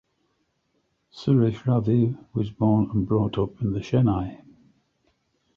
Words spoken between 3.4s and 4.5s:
in Chennai.